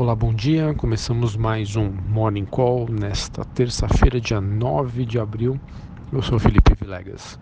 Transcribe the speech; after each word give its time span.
Olá, 0.00 0.16
bom 0.16 0.32
dia. 0.32 0.72
Começamos 0.72 1.36
mais 1.36 1.76
um 1.76 1.92
Morning 2.08 2.46
Call 2.46 2.88
nesta 2.88 3.44
terça-feira, 3.44 4.18
dia 4.18 4.40
9 4.40 5.04
de 5.04 5.18
abril. 5.18 5.60
Eu 6.10 6.22
sou 6.22 6.38
Felipe 6.38 6.74
Vilegas. 6.74 7.38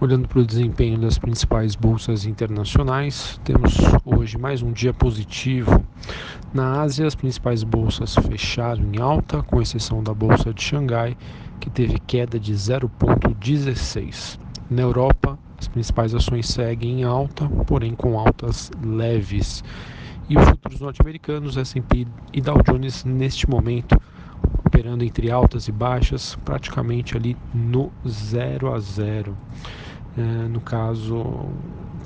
Olhando 0.00 0.26
para 0.26 0.38
o 0.38 0.46
desempenho 0.46 0.96
das 0.96 1.18
principais 1.18 1.74
bolsas 1.74 2.24
internacionais, 2.24 3.38
temos 3.44 3.76
hoje 4.02 4.38
mais 4.38 4.62
um 4.62 4.72
dia 4.72 4.94
positivo. 4.94 5.84
Na 6.54 6.80
Ásia, 6.80 7.06
as 7.06 7.14
principais 7.14 7.62
bolsas 7.62 8.14
fecharam 8.14 8.82
em 8.82 8.98
alta, 8.98 9.42
com 9.42 9.60
exceção 9.60 10.02
da 10.02 10.14
bolsa 10.14 10.54
de 10.54 10.62
Xangai, 10.62 11.14
que 11.60 11.68
teve 11.68 11.98
queda 12.06 12.40
de 12.40 12.54
0,16. 12.54 14.40
Na 14.70 14.80
Europa, 14.80 15.38
as 15.58 15.68
principais 15.68 16.14
ações 16.14 16.48
seguem 16.48 17.02
em 17.02 17.04
alta, 17.04 17.46
porém 17.66 17.94
com 17.94 18.18
altas 18.18 18.70
leves. 18.82 19.62
E 20.30 20.38
os 20.38 20.48
futuros 20.48 20.80
norte-americanos, 20.80 21.56
S&P 21.56 22.06
e 22.32 22.40
Dow 22.40 22.62
Jones, 22.62 23.02
neste 23.04 23.50
momento, 23.50 24.00
operando 24.64 25.02
entre 25.02 25.28
altas 25.28 25.66
e 25.66 25.72
baixas, 25.72 26.38
praticamente 26.44 27.16
ali 27.16 27.36
no 27.52 27.90
0 28.08 28.72
a 28.72 28.78
0. 28.78 29.36
É, 30.16 30.22
no 30.46 30.60
caso, 30.60 31.16
o 31.16 31.52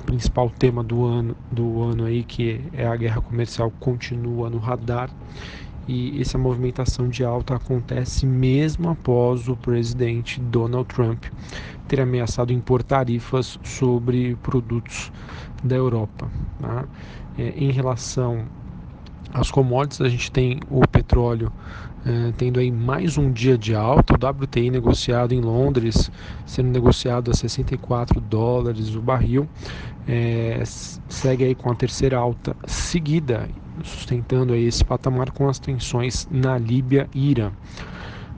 principal 0.07 0.49
tema 0.49 0.83
do 0.83 1.05
ano, 1.05 1.37
do 1.51 1.83
ano 1.83 2.05
aí, 2.05 2.23
que 2.23 2.61
é 2.73 2.87
a 2.87 2.95
guerra 2.95 3.21
comercial, 3.21 3.71
continua 3.79 4.49
no 4.49 4.57
radar 4.57 5.11
e 5.87 6.19
essa 6.19 6.35
movimentação 6.35 7.07
de 7.07 7.23
alta 7.23 7.55
acontece 7.55 8.25
mesmo 8.25 8.89
após 8.89 9.47
o 9.47 9.55
presidente 9.55 10.39
Donald 10.39 10.87
Trump 10.87 11.25
ter 11.87 12.01
ameaçado 12.01 12.51
impor 12.51 12.81
tarifas 12.81 13.59
sobre 13.63 14.35
produtos 14.41 15.11
da 15.65 15.75
Europa. 15.75 16.29
Tá? 16.61 16.85
É, 17.37 17.53
em 17.57 17.71
relação 17.71 18.45
às 19.33 19.51
commodities, 19.51 20.01
a 20.01 20.09
gente 20.09 20.31
tem 20.31 20.59
o 20.69 20.87
petróleo 20.87 21.51
é, 22.05 22.31
tendo 22.37 22.59
aí 22.59 22.71
mais 22.71 23.17
um 23.17 23.31
dia 23.31 23.57
de 23.57 23.73
alta, 23.73 24.13
o 24.13 24.43
WTI 24.43 24.69
negociado 24.69 25.33
em 25.33 25.41
Londres, 25.41 26.11
sendo 26.45 26.69
negociado 26.69 27.31
a 27.31 27.33
64 27.33 28.21
dólares 28.21 28.95
o 28.95 29.01
barril, 29.01 29.49
é, 30.07 30.61
segue 31.09 31.43
aí 31.43 31.55
com 31.55 31.71
a 31.71 31.75
terceira 31.75 32.17
alta 32.17 32.55
seguida, 32.67 33.49
sustentando 33.83 34.53
aí 34.53 34.65
esse 34.65 34.85
patamar 34.85 35.31
com 35.31 35.49
as 35.49 35.57
tensões 35.57 36.27
na 36.29 36.59
Líbia 36.59 37.09
e 37.13 37.31
Irã. 37.31 37.51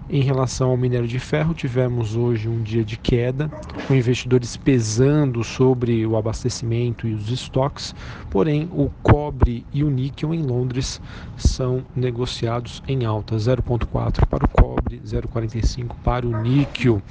Em 0.09 0.21
relação 0.21 0.69
ao 0.69 0.77
minério 0.77 1.07
de 1.07 1.19
ferro, 1.19 1.53
tivemos 1.53 2.15
hoje 2.15 2.47
um 2.47 2.61
dia 2.61 2.81
de 2.81 2.95
queda, 2.95 3.51
com 3.85 3.93
investidores 3.93 4.55
pesando 4.55 5.43
sobre 5.43 6.05
o 6.05 6.15
abastecimento 6.15 7.05
e 7.05 7.13
os 7.13 7.29
estoques, 7.29 7.93
porém 8.29 8.69
o 8.71 8.89
cobre 9.03 9.65
e 9.73 9.83
o 9.83 9.89
níquel 9.89 10.33
em 10.33 10.41
Londres 10.41 11.01
são 11.35 11.83
negociados 11.93 12.81
em 12.87 13.03
alta, 13.03 13.35
0,4 13.35 14.25
para 14.27 14.45
o 14.45 14.47
cobre, 14.47 15.01
0,45 15.05 15.93
para 16.01 16.25
o 16.25 16.41
níquel. 16.41 17.01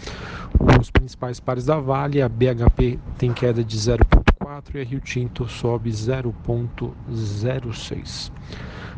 Os 0.81 0.91
principais 0.91 1.39
pares 1.39 1.67
da 1.67 1.79
Vale, 1.79 2.23
a 2.23 2.29
BHP 2.31 2.99
tem 3.19 3.31
queda 3.31 3.63
de 3.63 3.77
0,4 3.77 4.26
e 4.73 4.81
a 4.81 4.85
Rio 4.85 5.01
Tinto 5.01 5.47
sobe 5.47 5.91
0,06 5.91 8.33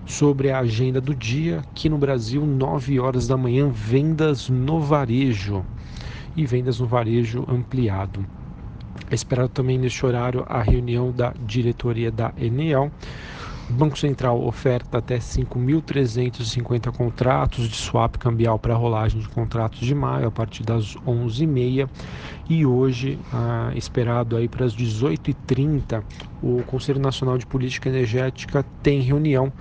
sobre 0.06 0.52
a 0.52 0.60
agenda 0.60 1.00
do 1.00 1.12
dia. 1.12 1.58
Aqui 1.58 1.88
no 1.88 1.98
Brasil, 1.98 2.46
9 2.46 3.00
horas 3.00 3.26
da 3.26 3.36
manhã, 3.36 3.68
vendas 3.68 4.48
no 4.48 4.80
varejo 4.80 5.66
e 6.36 6.46
vendas 6.46 6.78
no 6.78 6.86
varejo 6.86 7.44
ampliado. 7.48 8.24
É 9.10 9.16
esperado 9.16 9.48
também 9.48 9.76
neste 9.78 10.06
horário 10.06 10.46
a 10.48 10.62
reunião 10.62 11.10
da 11.10 11.34
diretoria 11.44 12.12
da 12.12 12.32
Enel 12.38 12.92
Banco 13.70 13.98
Central 13.98 14.42
oferta 14.42 14.96
até 14.96 15.18
5.350 15.18 16.90
contratos 16.90 17.68
de 17.68 17.76
swap 17.76 18.16
cambial 18.16 18.58
para 18.58 18.74
rolagem 18.74 19.20
de 19.20 19.28
contratos 19.28 19.80
de 19.80 19.94
maio 19.94 20.28
a 20.28 20.30
partir 20.30 20.62
das 20.62 20.96
11h30 21.06 21.86
e 22.48 22.64
hoje, 22.64 23.18
ah, 23.30 23.70
esperado 23.76 24.38
aí 24.38 24.48
para 24.48 24.64
as 24.64 24.74
18h30, 24.74 26.02
o 26.42 26.62
Conselho 26.62 26.98
Nacional 26.98 27.36
de 27.36 27.44
Política 27.44 27.90
Energética 27.90 28.64
tem 28.82 29.02
reunião 29.02 29.52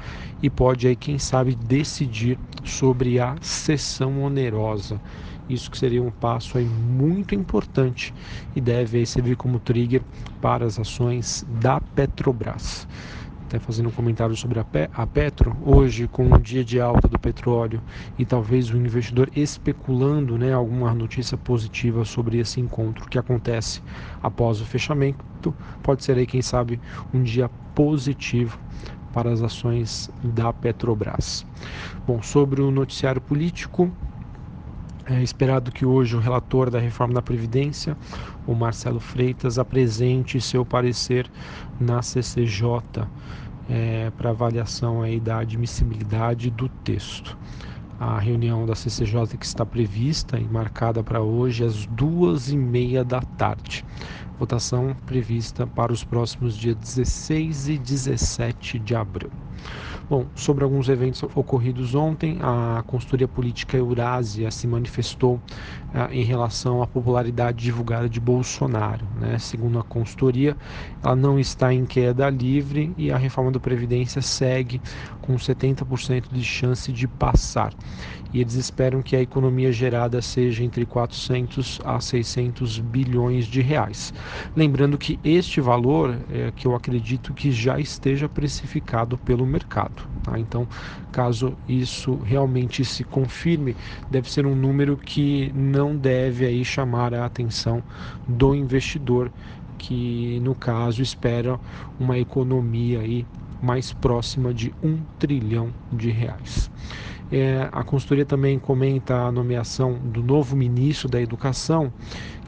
e 0.42 0.50
pode 0.50 0.88
aí, 0.88 0.96
quem 0.96 1.20
sabe, 1.20 1.54
decidir 1.54 2.40
sobre 2.64 3.20
a 3.20 3.36
sessão 3.42 4.24
onerosa. 4.24 5.02
Isso 5.50 5.70
que 5.70 5.78
seria 5.78 6.02
um 6.02 6.12
passo 6.12 6.58
aí 6.58 6.66
muito 6.66 7.36
importante 7.36 8.14
e 8.56 8.62
deve 8.62 9.00
aí 9.00 9.06
servir 9.06 9.36
como 9.36 9.60
trigger 9.60 10.02
para 10.42 10.66
as 10.66 10.80
ações 10.80 11.46
da 11.60 11.82
Petrobras 11.82 12.88
até 13.48 13.60
fazendo 13.60 13.88
um 13.88 13.92
comentário 13.92 14.36
sobre 14.36 14.60
a, 14.60 14.64
Pe 14.64 14.90
a 14.94 15.08
Petro, 15.08 15.56
hoje 15.66 16.06
com 16.06 16.26
um 16.26 16.38
dia 16.38 16.66
de 16.66 16.82
alta 16.82 17.08
do 17.08 17.18
petróleo 17.18 17.82
e 18.20 18.26
talvez 18.26 18.70
o 18.70 18.78
investidor 18.78 19.32
especulando 19.34 20.38
né, 20.38 20.52
alguma 20.52 20.94
notícia 20.94 21.38
positiva 21.38 22.04
sobre 22.04 22.40
esse 22.40 22.60
encontro 22.60 23.10
que 23.10 23.18
acontece 23.18 23.82
após 24.22 24.60
o 24.60 24.66
fechamento, 24.66 25.56
pode 25.82 26.04
ser 26.04 26.18
aí, 26.18 26.28
quem 26.28 26.42
sabe, 26.42 26.80
um 27.14 27.24
dia 27.24 27.50
positivo 27.74 28.60
para 29.14 29.32
as 29.32 29.42
ações 29.42 30.10
da 30.22 30.52
Petrobras. 30.52 31.46
Bom, 32.06 32.22
sobre 32.22 32.62
o 32.62 32.70
noticiário 32.70 33.22
político, 33.22 33.90
é 35.10 35.24
esperado 35.24 35.72
que 35.72 35.86
hoje 35.86 36.16
o 36.16 36.20
relator 36.20 36.70
da 36.70 36.80
reforma 36.80 37.14
da 37.14 37.22
Previdência, 37.22 37.96
o 38.46 38.54
Marcelo 38.54 39.00
Freitas, 39.00 39.58
apresente 39.58 40.42
seu 40.42 40.66
parecer 40.66 41.30
na 41.80 42.02
CCJ 42.02 43.08
é, 43.70 44.12
para 44.18 44.32
avaliação 44.32 45.02
aí 45.02 45.20
da 45.20 45.40
admissibilidade 45.40 46.50
do 46.50 46.68
texto. 46.68 47.38
A 48.00 48.20
reunião 48.20 48.66
da 48.66 48.76
CCJ 48.76 49.38
que 49.38 49.46
está 49.46 49.66
prevista 49.66 50.38
e 50.38 50.44
marcada 50.44 51.02
para 51.02 51.22
hoje 51.22 51.64
às 51.64 51.86
duas 51.86 52.50
e 52.50 52.58
meia 52.58 53.04
da 53.04 53.22
tarde. 53.22 53.86
Votação 54.38 54.96
prevista 55.06 55.66
para 55.66 55.92
os 55.92 56.04
próximos 56.04 56.56
dias 56.56 56.76
16 56.76 57.70
e 57.70 57.78
17 57.78 58.78
de 58.78 58.94
abril. 58.94 59.32
Bom, 60.10 60.26
sobre 60.36 60.64
alguns 60.64 60.88
eventos 60.88 61.22
ocorridos 61.36 61.94
ontem, 61.94 62.40
a 62.42 62.82
consultoria 62.88 63.28
política 63.28 63.76
Eurásia 63.76 64.50
se 64.52 64.66
manifestou 64.66 65.38
ah, 65.94 66.08
em 66.10 66.24
relação 66.24 66.82
à 66.82 66.88
popularidade 66.88 67.62
divulgada 67.62 68.08
de 68.08 68.18
Bolsonaro. 68.18 69.06
Né? 69.20 69.38
Segundo 69.38 69.78
a 69.80 69.84
consultoria, 69.84 70.56
ela 71.04 71.14
não 71.14 71.38
está 71.38 71.74
em 71.74 71.86
queda 71.86 72.30
livre 72.30 72.94
e 72.98 73.12
a 73.12 73.18
reforma 73.18 73.52
da 73.52 73.60
Previdência 73.60 74.22
segue 74.22 74.82
com 75.28 75.36
70% 75.36 76.32
de 76.32 76.44
chance 76.44 76.92
de 76.92 77.06
passar. 77.06 77.74
E 78.34 78.40
eles 78.40 78.54
esperam 78.54 79.02
que 79.02 79.16
a 79.16 79.22
economia 79.22 79.72
gerada 79.72 80.22
seja 80.22 80.64
entre 80.64 80.86
400 80.86 81.82
a 81.84 82.00
600 82.00 82.80
bilhões 82.80 83.46
de 83.46 83.62
reais. 83.62 84.14
Lembrando 84.56 84.98
que 84.98 85.20
este 85.24 85.60
valor 85.60 86.18
é 86.32 86.52
que 86.56 86.66
eu 86.66 86.74
acredito 86.74 87.34
que 87.34 87.52
já 87.52 87.78
esteja 87.78 88.30
precificado 88.30 89.18
pelo 89.18 89.46
mercado. 89.46 90.08
Tá? 90.24 90.40
Então, 90.40 90.68
caso 91.12 91.58
isso 91.68 92.16
realmente 92.18 92.86
se 92.86 93.04
confirme, 93.04 93.76
deve 94.10 94.32
ser 94.32 94.46
um 94.46 94.56
número 94.56 94.96
que 94.96 95.52
não 95.54 95.96
deve 95.96 96.46
aí 96.46 96.64
chamar 96.64 97.14
a 97.14 97.26
atenção 97.26 97.84
do 98.28 98.56
investidor, 98.56 99.32
que 99.78 100.40
no 100.42 100.56
caso 100.56 101.02
espera 101.02 101.60
uma 102.00 102.18
economia 102.18 103.00
aí 103.00 103.26
mais 103.62 103.94
próxima 103.94 104.54
de 104.54 104.74
um 104.84 105.00
trilhão 105.20 105.74
de 105.92 106.10
reais. 106.10 106.70
É, 107.32 107.68
a 107.72 107.84
consultoria 107.84 108.26
também 108.26 108.58
comenta 108.58 109.16
a 109.16 109.32
nomeação 109.32 109.94
do 109.96 110.24
novo 110.24 110.56
ministro 110.56 111.10
da 111.10 111.22
Educação, 111.22 111.92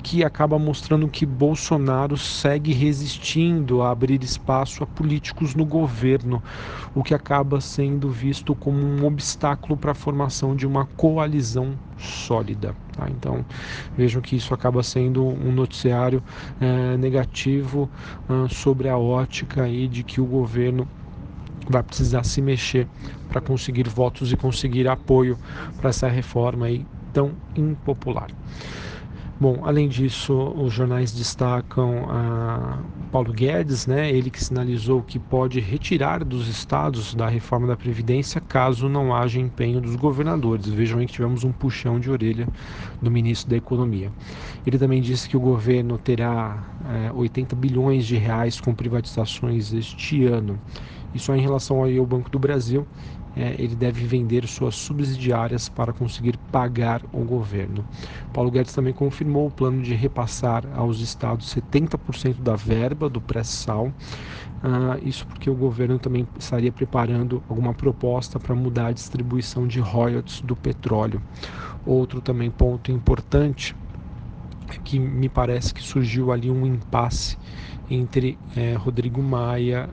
que 0.02 0.24
acaba 0.24 0.58
mostrando 0.58 1.08
que 1.10 1.26
Bolsonaro 1.26 2.18
segue 2.18 2.72
resistindo 2.72 3.82
a 3.82 3.92
abrir 3.92 4.24
espaço 4.24 4.84
a 4.84 4.88
políticos 4.88 5.54
no 5.54 5.66
governo, 5.66 6.42
o 6.96 7.04
que 7.04 7.14
acaba 7.14 7.60
sendo 7.60 8.10
visto 8.10 8.56
como 8.56 8.80
um 8.80 9.06
obstáculo 9.06 9.76
para 9.76 9.92
a 9.92 9.96
formação 9.96 10.56
de 10.56 10.66
uma 10.66 10.86
coalizão 10.86 11.78
sólida. 11.98 12.74
Tá? 12.94 13.10
Então 13.10 13.46
vejam 13.98 14.22
que 14.22 14.38
isso 14.38 14.54
acaba 14.54 14.82
sendo 14.82 15.26
um 15.26 15.52
noticiário 15.52 16.24
é, 16.62 16.96
negativo 16.96 17.90
é, 18.30 18.48
sobre 18.48 18.88
a 18.88 18.98
ótica 18.98 19.64
aí 19.64 19.88
de 19.88 20.04
que 20.04 20.22
o 20.22 20.26
governo 20.26 20.88
vai 21.70 21.84
precisar 21.84 22.24
se 22.24 22.42
mexer 22.42 22.88
para 23.30 23.40
conseguir 23.40 23.88
votos 23.88 24.32
e 24.32 24.36
conseguir 24.36 24.88
apoio 24.88 25.38
para 25.78 25.90
essa 25.90 26.08
reforma 26.08 26.66
aí 26.66 26.86
tão 27.14 27.32
impopular. 27.56 28.30
Bom, 29.42 29.62
além 29.64 29.88
disso, 29.88 30.34
os 30.58 30.74
jornais 30.74 31.14
destacam 31.14 32.10
a 32.10 32.80
Paulo 33.10 33.32
Guedes, 33.32 33.88
né, 33.88 34.12
ele 34.12 34.30
que 34.30 34.44
sinalizou 34.44 35.02
que 35.02 35.18
pode 35.18 35.62
retirar 35.62 36.26
dos 36.26 36.50
estados 36.50 37.16
da 37.16 37.26
reforma 37.30 37.66
da 37.66 37.78
Previdência 37.78 38.42
caso 38.42 38.90
não 38.90 39.16
haja 39.16 39.40
empenho 39.40 39.80
dos 39.80 39.96
governadores. 39.96 40.68
Vejam 40.68 41.00
aí 41.00 41.06
que 41.06 41.14
tivemos 41.14 41.46
um 41.46 41.54
puxão 41.54 42.02
de 42.02 42.12
orelha 42.12 42.50
do 43.02 43.10
ministro 43.10 43.50
da 43.50 43.56
Economia. 43.56 44.12
Ele 44.68 44.78
também 44.78 45.02
disse 45.02 45.30
que 45.30 45.38
o 45.38 45.40
governo 45.40 45.98
terá 45.98 46.62
é, 47.08 47.12
80 47.14 47.56
bilhões 47.56 48.06
de 48.06 48.18
reais 48.18 48.60
com 48.60 48.76
privatizações 48.76 49.72
este 49.72 50.26
ano. 50.26 50.60
Isso 51.14 51.32
é 51.32 51.38
em 51.38 51.42
relação 51.42 51.84
ao 51.84 52.06
Banco 52.06 52.30
do 52.30 52.40
Brasil, 52.40 52.86
é, 53.36 53.56
ele 53.58 53.76
deve 53.76 54.06
vender 54.06 54.48
suas 54.48 54.76
subsidiárias 54.76 55.70
para 55.70 55.94
conseguir 55.94 56.38
pagar 56.52 57.02
o 57.14 57.24
governo. 57.24 57.86
Paulo 58.34 58.52
Guedes 58.52 58.74
também 58.74 58.94
confirmou 58.94 59.48
o 59.48 59.52
plano 59.52 59.82
de 59.82 59.94
repassar 59.94 60.66
aos 60.76 61.00
estados 61.00 61.54
70% 61.54 62.42
da 62.42 62.56
verba 62.56 63.10
do 63.10 63.22
pré-sal. 63.22 63.94
Uh, 64.62 65.08
isso 65.08 65.26
porque 65.26 65.50
o 65.50 65.56
governo 65.56 65.98
também 65.98 66.28
estaria 66.38 66.72
preparando 66.72 67.42
alguma 67.48 67.74
proposta 67.74 68.38
para 68.38 68.54
mudar 68.54 68.88
a 68.88 68.92
distribuição 68.92 69.66
de 69.66 69.80
royalties 69.80 70.42
do 70.42 70.56
petróleo. 70.56 71.22
Outro 71.86 72.20
também 72.20 72.52
ponto 72.52 72.92
importante 72.92 73.74
é 74.68 74.78
que 74.84 75.00
me 75.00 75.30
parece 75.30 75.74
que 75.74 75.82
surgiu 75.82 76.32
ali 76.32 76.52
um 76.52 76.66
impasse 76.66 77.38
entre 77.90 78.38
é, 78.54 78.74
Rodrigo 78.74 79.24
Maia 79.24 79.90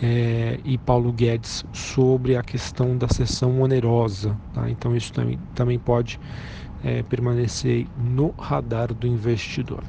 é, 0.00 0.58
e 0.64 0.78
Paulo 0.78 1.12
Guedes 1.12 1.64
sobre 1.72 2.36
a 2.36 2.42
questão 2.42 2.96
da 2.96 3.08
sessão 3.08 3.60
onerosa. 3.60 4.36
Tá? 4.52 4.70
Então 4.70 4.96
isso 4.96 5.12
também, 5.12 5.38
também 5.54 5.78
pode 5.78 6.18
é, 6.84 7.02
permanecer 7.02 7.86
no 7.96 8.34
radar 8.38 8.92
do 8.92 9.06
investidor. 9.06 9.82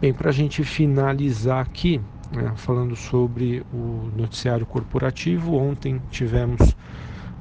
Bem, 0.00 0.12
para 0.12 0.30
a 0.30 0.32
gente 0.32 0.62
finalizar 0.62 1.60
aqui, 1.60 2.00
né, 2.30 2.52
falando 2.56 2.94
sobre 2.94 3.64
o 3.72 4.10
noticiário 4.14 4.66
corporativo, 4.66 5.56
ontem 5.56 6.02
tivemos 6.10 6.76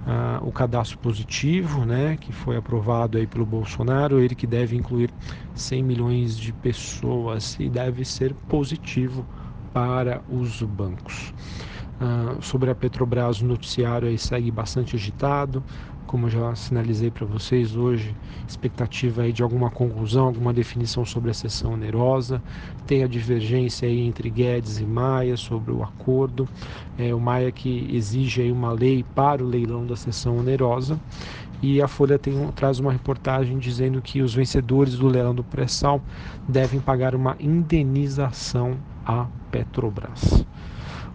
ah, 0.08 0.40
o 0.42 0.52
cadastro 0.52 0.98
positivo, 1.00 1.84
né, 1.84 2.16
que 2.18 2.32
foi 2.32 2.56
aprovado 2.56 3.18
aí 3.18 3.28
pelo 3.28 3.46
Bolsonaro, 3.46 4.20
ele 4.20 4.36
que 4.36 4.48
deve 4.48 4.76
incluir 4.76 5.10
100 5.54 5.84
milhões 5.84 6.38
de 6.38 6.54
pessoas 6.54 7.58
e 7.60 7.70
deve 7.70 8.06
ser 8.06 8.34
positivo 8.48 9.26
para 9.74 10.22
os 10.30 10.62
bancos. 10.62 11.34
Uh, 11.96 12.42
sobre 12.42 12.70
a 12.70 12.76
Petrobras, 12.76 13.42
o 13.42 13.46
noticiário 13.46 14.08
aí 14.08 14.18
segue 14.18 14.52
bastante 14.52 14.96
agitado. 14.96 15.64
Como 16.06 16.30
já 16.30 16.54
sinalizei 16.56 17.10
para 17.10 17.26
vocês 17.26 17.76
hoje, 17.76 18.16
expectativa 18.48 19.24
aí 19.24 19.34
de 19.34 19.42
alguma 19.42 19.72
conclusão, 19.72 20.28
alguma 20.28 20.54
definição 20.54 21.04
sobre 21.04 21.32
a 21.32 21.34
sessão 21.34 21.74
onerosa. 21.74 22.42
Tem 22.86 23.04
a 23.04 23.08
divergência 23.08 23.88
aí 23.88 24.02
entre 24.02 24.30
Guedes 24.30 24.80
e 24.80 24.86
Maia 24.86 25.36
sobre 25.36 25.72
o 25.72 25.82
acordo. 25.82 26.48
É, 26.98 27.14
o 27.14 27.20
Maia 27.20 27.52
que 27.52 27.90
exige 27.92 28.42
aí 28.44 28.52
uma 28.52 28.72
lei 28.72 29.04
para 29.16 29.44
o 29.44 29.48
leilão 29.48 29.86
da 29.86 29.96
sessão 29.96 30.38
onerosa. 30.38 31.00
E 31.62 31.82
a 31.82 31.88
Folha 31.88 32.20
tem, 32.20 32.52
traz 32.52 32.80
uma 32.80 32.92
reportagem 32.92 33.58
dizendo 33.58 34.02
que 34.02 34.22
os 34.22 34.36
vencedores 34.36 34.98
do 34.98 35.08
leilão 35.08 35.34
do 35.34 35.44
pré-sal 35.44 36.02
devem 36.48 36.80
pagar 36.80 37.16
uma 37.16 37.36
indenização 37.40 38.78
à 39.04 39.26
Petrobras. 39.50 40.46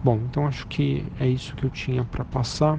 Bom, 0.02 0.18
então 0.24 0.46
acho 0.46 0.66
que 0.66 1.04
é 1.20 1.28
isso 1.28 1.54
que 1.54 1.64
eu 1.64 1.68
tinha 1.68 2.02
para 2.04 2.24
passar. 2.24 2.78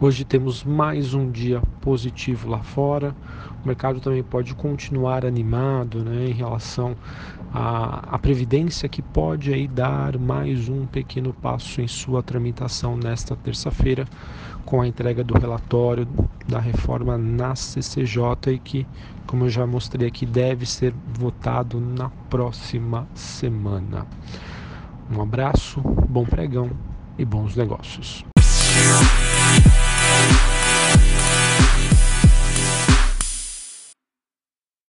Hoje 0.00 0.24
temos 0.24 0.64
mais 0.64 1.12
um 1.12 1.30
dia 1.30 1.60
positivo 1.82 2.48
lá 2.48 2.60
fora. 2.60 3.14
O 3.62 3.68
mercado 3.68 4.00
também 4.00 4.22
pode 4.22 4.54
continuar 4.54 5.26
animado 5.26 6.02
né, 6.02 6.24
em 6.30 6.32
relação 6.32 6.96
à, 7.52 8.14
à 8.14 8.18
previdência 8.18 8.88
que 8.88 9.02
pode 9.02 9.52
aí 9.52 9.68
dar 9.68 10.18
mais 10.18 10.66
um 10.70 10.86
pequeno 10.86 11.34
passo 11.34 11.82
em 11.82 11.88
sua 11.88 12.22
tramitação 12.22 12.96
nesta 12.96 13.36
terça-feira 13.36 14.06
com 14.64 14.80
a 14.80 14.88
entrega 14.88 15.22
do 15.22 15.38
relatório 15.38 16.08
da 16.48 16.58
reforma 16.58 17.18
na 17.18 17.54
CCJ 17.54 18.54
e 18.54 18.58
que, 18.58 18.86
como 19.26 19.44
eu 19.44 19.50
já 19.50 19.66
mostrei 19.66 20.08
aqui, 20.08 20.24
deve 20.24 20.64
ser 20.64 20.94
votado 21.06 21.78
na 21.78 22.08
próxima 22.30 23.06
semana. 23.14 24.06
Um 25.10 25.20
abraço, 25.20 25.80
bom 26.08 26.24
pregão 26.24 26.70
e 27.18 27.24
bons 27.24 27.54
negócios. 27.54 28.24